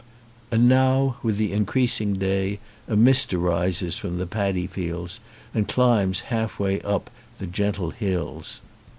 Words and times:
And 0.49 0.67
now 0.67 1.17
with 1.21 1.37
the 1.37 1.53
increasing 1.53 2.15
day 2.15 2.57
a 2.87 2.95
mist 2.95 3.35
arises 3.35 3.99
from 3.99 4.17
the 4.17 4.25
padi 4.25 4.65
fields 4.65 5.19
and 5.53 5.67
climbs 5.67 6.21
half 6.33 6.57
way 6.57 6.81
up 6.81 7.11
the 7.37 7.45
gentle 7.45 7.91
hills. 7.91 8.61